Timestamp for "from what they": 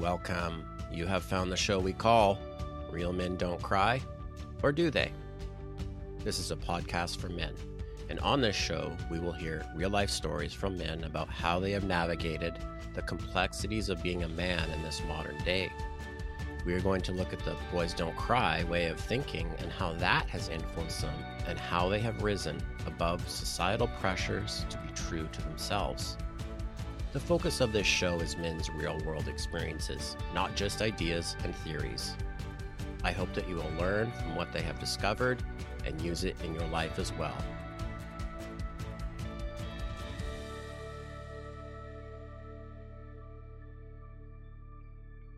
34.12-34.62